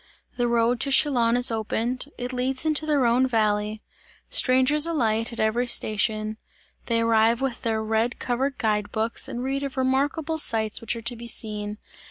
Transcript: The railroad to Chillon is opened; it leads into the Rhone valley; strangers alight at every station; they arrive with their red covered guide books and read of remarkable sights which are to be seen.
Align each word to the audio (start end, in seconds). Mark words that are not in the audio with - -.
The 0.35 0.47
railroad 0.47 0.79
to 0.79 0.91
Chillon 0.91 1.37
is 1.37 1.51
opened; 1.51 2.05
it 2.17 2.33
leads 2.33 2.65
into 2.65 2.87
the 2.87 2.97
Rhone 2.97 3.27
valley; 3.27 3.83
strangers 4.31 4.87
alight 4.87 5.31
at 5.31 5.39
every 5.39 5.67
station; 5.67 6.37
they 6.87 7.01
arrive 7.01 7.39
with 7.39 7.61
their 7.61 7.83
red 7.83 8.17
covered 8.17 8.57
guide 8.57 8.91
books 8.91 9.27
and 9.27 9.43
read 9.43 9.61
of 9.61 9.77
remarkable 9.77 10.39
sights 10.39 10.81
which 10.81 10.95
are 10.95 11.03
to 11.03 11.15
be 11.15 11.27
seen. 11.27 11.77